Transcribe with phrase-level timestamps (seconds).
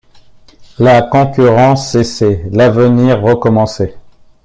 [0.79, 3.95] La concurrence cessait; l’avenir recommençait.